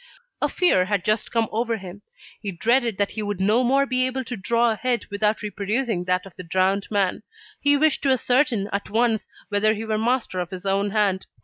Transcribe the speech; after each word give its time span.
A 0.41 0.49
fear 0.49 0.85
had 0.85 1.05
just 1.05 1.31
come 1.31 1.47
over 1.51 1.77
him: 1.77 2.01
he 2.41 2.51
dreaded 2.51 2.97
that 2.97 3.11
he 3.11 3.21
would 3.21 3.39
no 3.39 3.63
more 3.63 3.85
be 3.85 4.03
able 4.07 4.23
to 4.23 4.35
draw 4.35 4.71
a 4.71 4.75
head 4.75 5.05
without 5.11 5.43
reproducing 5.43 6.05
that 6.05 6.25
of 6.25 6.35
the 6.35 6.43
drowned 6.43 6.87
man. 6.89 7.21
He 7.59 7.77
wished 7.77 8.01
to 8.01 8.09
ascertain, 8.09 8.67
at 8.73 8.89
once, 8.89 9.27
whether 9.49 9.75
he 9.75 9.85
were 9.85 9.99
master 9.99 10.39
of 10.39 10.49
his 10.49 10.65
own 10.65 10.89
hand. 10.89 11.27